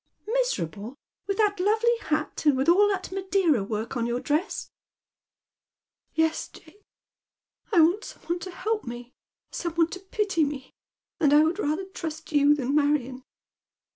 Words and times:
"Miserable, 0.27 0.95
with 1.27 1.37
that 1.37 1.59
lovely 1.59 1.93
bat, 2.09 2.47
and 2.47 2.57
with 2.57 2.67
all 2.67 2.87
that 2.87 3.11
Madeira 3.11 3.63
work 3.63 3.95
on 3.95 4.07
your 4.07 4.19
dress?"" 4.19 4.71
Yes, 6.15 6.47
Jane. 6.47 6.81
I 7.71 7.81
want 7.81 8.05
some 8.05 8.23
one 8.23 8.39
to 8.39 8.49
help 8.49 8.83
me, 8.83 9.13
some 9.51 9.73
one 9.75 9.89
to 9.89 9.99
pity 9.99 10.43
me, 10.43 10.71
and 11.19 11.31
I 11.35 11.43
would 11.43 11.59
rather 11.59 11.85
trust 11.85 12.31
you 12.31 12.55
than 12.55 12.73
Marion." 12.73 13.23